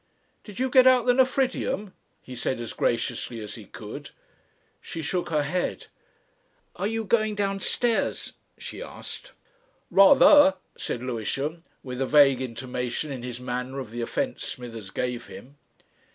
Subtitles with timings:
[0.43, 1.93] "Did you get out the nephridium?"
[2.23, 4.09] he said as graciously as he could.
[4.81, 5.85] She shook her head.
[6.75, 9.33] "Are you going downstairs?" she asked.
[9.91, 15.27] "Rather," said Lewisham, with a vague intimation in his manner of the offence Smithers gave
[15.27, 15.57] him.